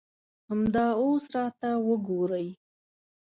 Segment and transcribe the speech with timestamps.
[0.49, 2.47] همدا اوس راته وګورئ.